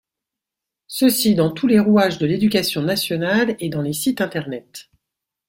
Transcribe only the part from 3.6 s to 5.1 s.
dans les sites internet.